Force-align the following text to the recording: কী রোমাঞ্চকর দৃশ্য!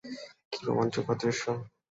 কী 0.51 0.59
রোমাঞ্চকর 0.67 1.15
দৃশ্য! 1.21 1.43